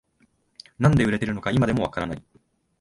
[0.79, 2.23] なんで売れてるのか今でもわからない